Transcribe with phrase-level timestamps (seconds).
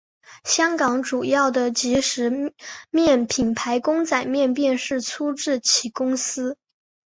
[0.43, 2.55] 香港主要的即食
[2.89, 6.57] 面品牌公仔面便是出自其公司。